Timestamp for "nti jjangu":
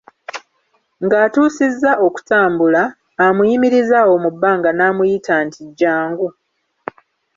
5.45-6.27